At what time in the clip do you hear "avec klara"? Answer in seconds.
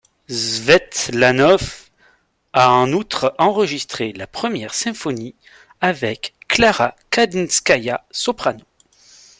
5.79-6.95